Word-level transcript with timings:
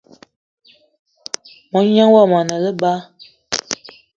Mognan 1.71 2.09
yomo 2.13 2.35
a 2.41 2.43
ne 2.47 2.55
eba 2.69 2.91